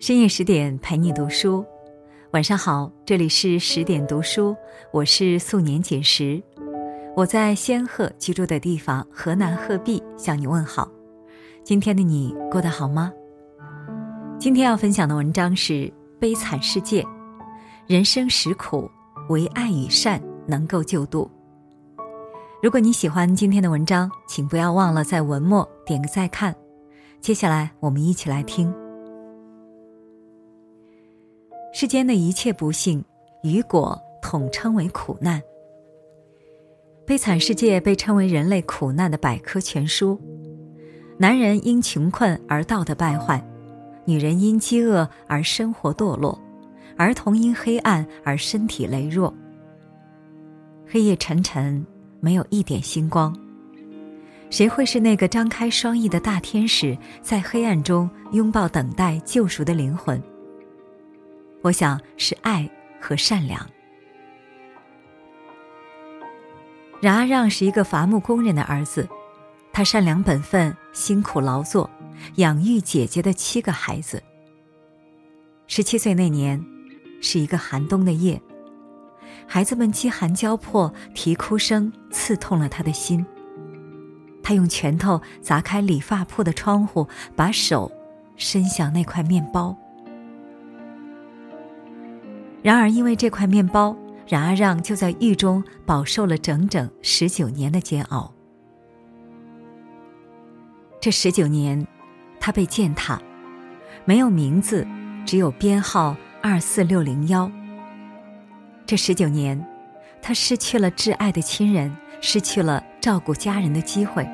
[0.00, 1.62] 深夜十点陪你读书，
[2.30, 4.56] 晚上好，这里是十点读书，
[4.94, 6.42] 我是素年锦时，
[7.14, 10.90] 我在仙鹤居住的地方河南鹤壁向你问好。
[11.62, 13.12] 今天的你过得好吗？
[14.38, 15.74] 今天要分享的文章是
[16.18, 17.02] 《悲惨世界》，
[17.86, 18.90] 人生实苦，
[19.28, 21.30] 唯爱与善能够救度。
[22.62, 26.56] 如果你喜欢今天的文章，请不要忘了在文末点个再看。
[27.20, 28.74] 接下来我们一起来听。
[31.72, 33.04] 世间的一切不幸
[33.42, 35.40] 与果，统称为苦难。
[37.06, 40.20] 悲惨世界被称为人类苦难的百科全书。
[41.16, 43.44] 男人因穷困而道德败坏，
[44.04, 46.40] 女人因饥饿而生活堕落，
[46.96, 49.32] 儿童因黑暗而身体羸弱。
[50.86, 51.84] 黑夜沉沉，
[52.20, 53.36] 没有一点星光。
[54.50, 60.20] 谁会是那个张开双翼的大天使，在黑暗中拥抱等待救赎的灵魂？
[61.62, 62.68] 我想是爱
[63.00, 63.68] 和善良。
[67.00, 69.08] 冉阿让是一个伐木工人的儿子，
[69.72, 71.88] 他善良本分，辛苦劳作，
[72.36, 74.22] 养育姐姐的七个孩子。
[75.66, 76.62] 十七岁那年，
[77.22, 78.40] 是一个寒冬的夜，
[79.46, 83.24] 孩子们饥寒交迫，啼哭声刺痛了他的心。
[84.42, 87.06] 他用拳头砸开理发铺的窗户，
[87.36, 87.90] 把手
[88.36, 89.76] 伸向那块面包。
[92.62, 93.96] 然而，因为这块面包，
[94.28, 98.32] 冉阿让就在狱中饱受了整整十九年的煎熬。
[101.00, 101.86] 这十九年，
[102.38, 103.20] 他被践踏，
[104.04, 104.86] 没有名字，
[105.24, 107.50] 只有编号二四六零幺。
[108.84, 109.66] 这十九年，
[110.20, 114.28] 他失去了挚爱的亲人，失去了照顾家人的机会。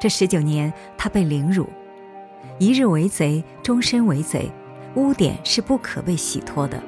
[0.00, 1.68] 这十九年，他被凌辱，
[2.58, 4.50] 一日为贼，终身为贼。
[4.94, 6.82] 污点是不可被洗脱的。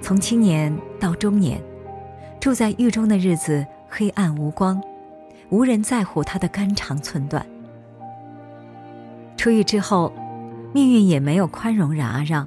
[0.00, 1.62] 从青年到中年，
[2.40, 4.82] 住在狱中的日子黑暗无光，
[5.50, 7.46] 无人在乎他的肝肠寸断。
[9.36, 10.12] 出狱之后，
[10.72, 12.46] 命运也没有宽容冉阿让。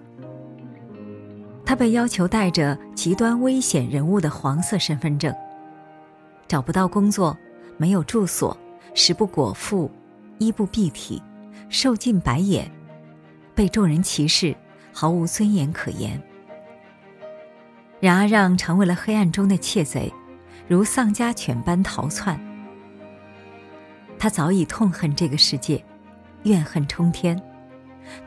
[1.66, 5.34] 他被要求带着极端危险人物的黄色身份证，
[6.48, 7.36] 找不到工作，
[7.78, 8.56] 没有住所，
[8.94, 9.90] 食不果腹，
[10.38, 11.22] 衣不蔽体，
[11.70, 12.70] 受尽白眼。
[13.56, 14.54] 被众人歧视，
[14.92, 16.22] 毫无尊严可言。
[18.02, 20.14] 冉阿让成为了黑暗中的窃贼，
[20.68, 22.38] 如丧家犬般逃窜。
[24.20, 25.84] 他早已痛恨这个世界，
[26.44, 27.42] 怨恨冲天。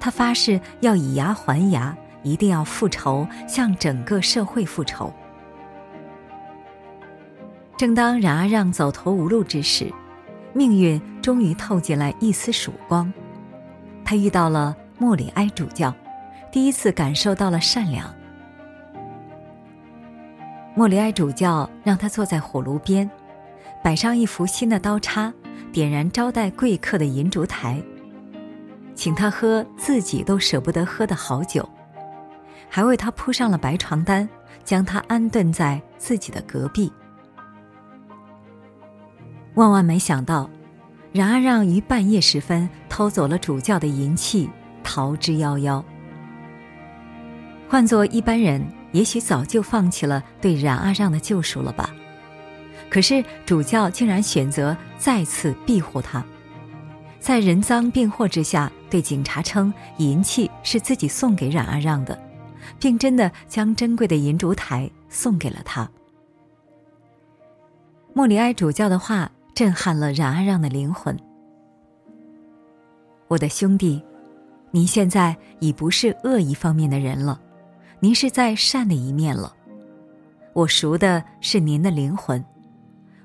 [0.00, 5.12] 他发誓要以牙还牙，一定要复仇，向整个社会复仇。
[7.77, 9.93] 正当冉阿让走投无路之时，
[10.55, 13.12] 命运终于透进来一丝曙光。
[14.05, 14.75] 他遇到了。
[14.99, 15.95] 莫里埃主教
[16.51, 18.13] 第一次感受到了善良。
[20.75, 23.09] 莫里埃主教让他坐在火炉边，
[23.83, 25.33] 摆上一幅新的刀叉，
[25.73, 27.83] 点燃招待贵客的银烛台，
[28.95, 31.69] 请他喝自己都舍不得喝的好酒，
[32.69, 34.29] 还为他铺上了白床单，
[34.65, 36.93] 将他安顿在自己的隔壁。
[39.55, 40.49] 万万没想到，
[41.13, 44.49] 冉阿让于半夜时分偷走了主教的银器。
[44.88, 45.84] 逃之夭夭。
[47.69, 51.94] 换做一般人，也许早就放弃了对冉阿让的救赎了吧。
[52.88, 56.25] 可是主教竟然选择再次庇护他，
[57.21, 62.19] 在人赃并获之下，对警察称银器是自己送给冉阿让的，
[62.81, 65.87] 并真的将珍贵的银烛台送给了他。
[68.15, 71.15] 莫里埃主教的话震撼了冉阿让的灵魂。
[73.28, 74.03] 我的兄弟。
[74.71, 77.41] 您现在已不是恶一方面的人了，
[78.01, 79.55] 您是在善的一面了。
[80.53, 82.45] 我赎的是您的灵魂，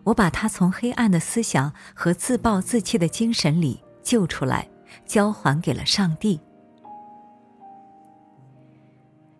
[0.04, 4.68] 我把他从黑暗的思想和自暴自弃的精神里救出来，
[5.06, 6.40] 交还给了上帝。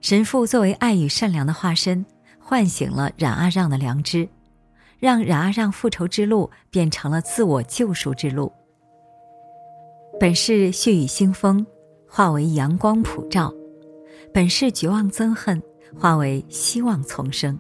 [0.02, 2.06] 神父作为爱与善良的化身，
[2.38, 4.28] 唤醒了冉阿让的良知，
[5.00, 8.52] 让冉阿让复仇之路变成了自我救赎之路。
[10.20, 11.66] 本是血雨腥风。
[12.16, 13.52] 化为阳光普照，
[14.32, 15.60] 本是绝望憎恨，
[15.98, 17.58] 化为希望丛生。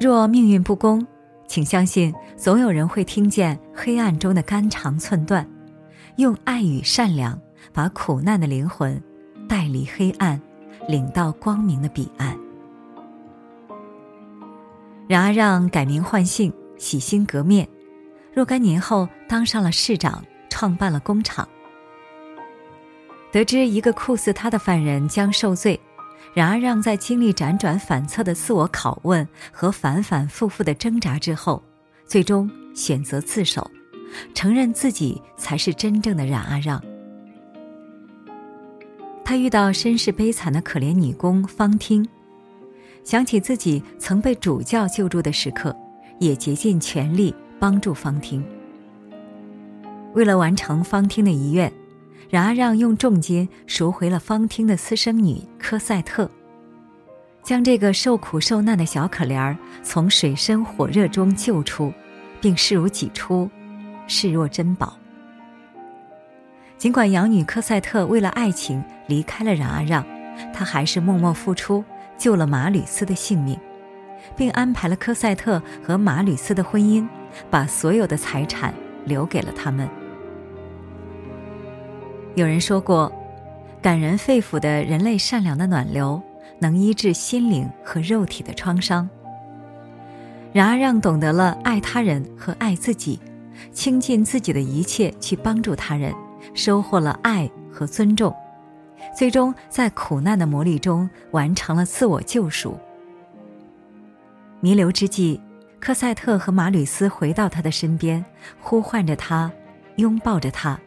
[0.00, 1.06] 若命运不公，
[1.46, 5.46] 请相信总有人会听见黑暗中的肝肠寸断，
[6.16, 7.38] 用爱与善良
[7.74, 8.98] 把苦难的灵魂
[9.46, 10.40] 带离黑暗，
[10.88, 12.34] 领到光明的彼岸。
[15.06, 17.68] 冉阿让改名换姓，洗心革面，
[18.32, 21.46] 若干年后当上了市长，创办了工厂。
[23.36, 25.78] 得知一个酷似他的犯人将受罪，
[26.32, 31.62] 冉阿让在经历辗转反侧的自我拷问和反反复复的挣扎之后，
[32.06, 33.70] 最终选择自首，
[34.32, 36.82] 承认自己才是真正的冉阿让。
[39.22, 42.08] 他遇到身世悲惨的可怜女工方汀，
[43.04, 45.76] 想起自己曾被主教救助的时刻，
[46.18, 48.42] 也竭尽全力帮助方汀。
[50.14, 51.70] 为了完成方汀的遗愿，
[52.28, 56.28] 冉阿让用重金赎回了方汀的私生女科赛特，
[57.42, 61.92] 将这个受苦受难的小可怜儿从水深火热中救出，
[62.40, 63.48] 并视如己出，
[64.08, 64.96] 视若珍宝。
[66.76, 70.04] 尽管养女科赛特为了爱情离开了冉阿让，
[70.52, 71.84] 她还是默默付出，
[72.18, 73.56] 救了马吕斯的性命，
[74.36, 77.06] 并安排了科赛特和马吕斯的婚姻，
[77.48, 78.74] 把所有的财产
[79.04, 79.88] 留给了他们。
[82.36, 83.10] 有人说过，
[83.80, 86.22] 感人肺腑的人类善良的暖流，
[86.58, 89.08] 能医治心灵和肉体的创伤。
[90.52, 93.18] 冉阿让懂得了爱他人和爱自己，
[93.72, 96.14] 倾尽自己的一切去帮助他人。
[96.52, 98.34] 收获了爱和尊重，
[99.16, 102.78] 最终在苦难的磨砺中完成了自我救赎。
[104.60, 105.40] 弥留之际，
[105.80, 108.22] 科赛特和马吕斯回到他的身边，
[108.60, 109.50] 呼唤着他，
[109.96, 110.78] 拥抱着他，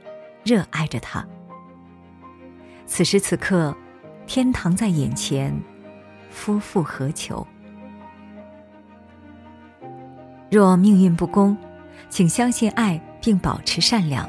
[0.44, 1.26] 热爱着他。
[2.90, 3.74] 此时此刻，
[4.26, 5.56] 天堂在眼前，
[6.32, 7.46] 夫复何求？
[10.50, 11.56] 若命运不公，
[12.10, 14.28] 请相信爱，并保持善良。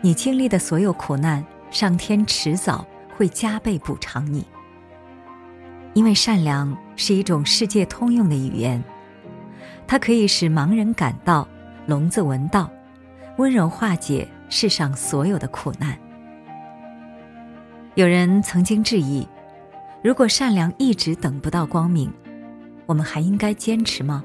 [0.00, 2.84] 你经历的所有苦难，上天迟早
[3.16, 4.44] 会加倍补偿你。
[5.94, 8.82] 因为善良是一种世界通用的语言，
[9.86, 11.46] 它可以使盲人感到，
[11.86, 12.68] 聋子闻到，
[13.36, 15.96] 温柔化解世上所有的苦难。
[17.96, 19.26] 有人曾经质疑：
[20.02, 22.12] 如果善良一直等不到光明，
[22.84, 24.22] 我们还应该坚持吗？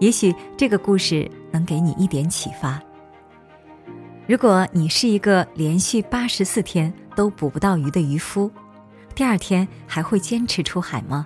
[0.00, 2.82] 也许这个故事能给你一点启发。
[4.26, 8.50] 如果你是一个连续八十四天都捕不到鱼的渔夫，
[9.14, 11.24] 第二天还会坚持出海吗？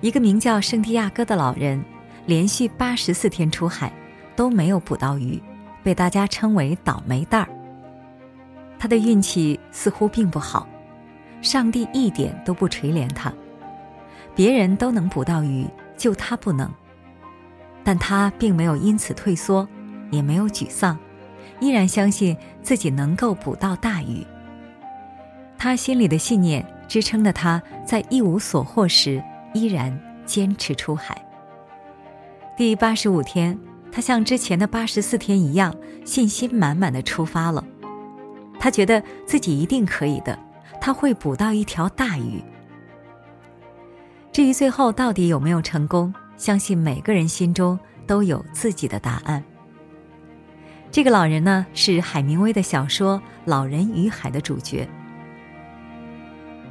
[0.00, 1.84] 一个名叫圣地亚哥的老人，
[2.24, 3.92] 连续八十四天出海
[4.34, 5.38] 都没有捕到鱼，
[5.82, 7.48] 被大家称为倒霉蛋儿。
[8.78, 10.68] 他的运气似乎并不好，
[11.40, 13.32] 上帝一点都不垂怜他，
[14.34, 16.70] 别人都能捕到鱼，就他不能。
[17.82, 19.66] 但他并没有因此退缩，
[20.10, 20.98] 也没有沮丧。
[21.58, 24.26] 依然相信自己能够捕到大鱼。
[25.56, 29.22] 他心里的信念支撑着他在一无所获时
[29.54, 31.16] 依然坚持出海。
[32.56, 33.58] 第八十五天，
[33.90, 35.74] 他像之前的八十四天一样，
[36.04, 37.64] 信心满满的出发了。
[38.66, 40.36] 他觉得自己一定可以的，
[40.80, 42.42] 他会捕到一条大鱼。
[44.32, 47.78] 至于最后到底有没有成功，相信每个人心中
[48.08, 49.40] 都有自己的答案。
[50.90, 54.88] 这个老人呢，是海明威的小说《老人与海》的主角。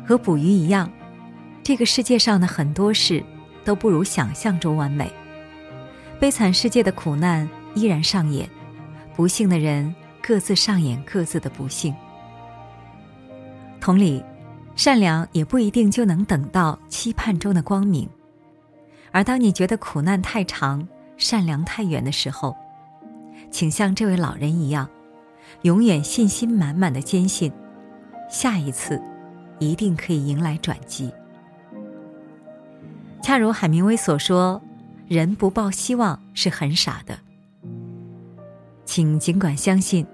[0.05, 0.91] 和捕鱼一样，
[1.63, 3.23] 这个世界上的很多事
[3.63, 5.09] 都不如想象中完美。
[6.19, 8.49] 悲惨世界的苦难依然上演，
[9.15, 9.95] 不幸的人
[10.27, 11.93] 各自上演各自的不幸。
[13.79, 14.23] 同理，
[14.75, 18.09] 善良也不一定就能等到期盼中的光明。
[19.11, 22.57] 而当你觉得苦难太长，善良太远的时候，
[23.51, 24.89] 请像这位老人一样，
[25.61, 27.51] 永远信心满满的坚信，
[28.27, 28.99] 下一次
[29.59, 31.13] 一定可以迎来转机。
[33.21, 34.59] 恰如海明威所说
[35.07, 37.19] ：“人不抱希望是很傻的。”
[38.85, 40.05] 请尽管相信，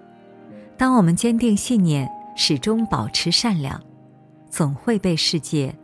[0.82, 3.80] 当我们坚定信念，始终保持善良，
[4.50, 5.78] 总会被世界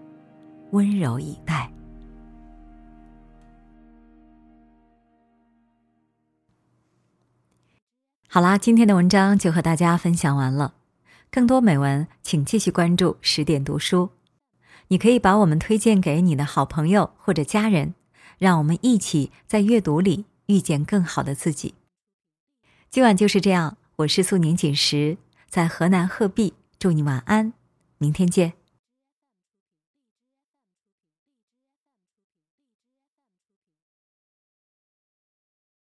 [0.72, 1.72] 温柔以待。
[8.28, 10.74] 好啦，今天的文章就和大家分享完了。
[11.30, 14.10] 更多美文，请继续关注十点读书。
[14.88, 17.94] 你可以把我们推荐给你的好朋友或者家人，
[18.40, 21.76] 让我们一起在阅读里遇见更好的自己。
[22.90, 25.18] 今晚就是这样，我是素年锦时，
[25.50, 27.54] 在河南鹤壁，祝你晚安，
[27.98, 28.54] 明天见。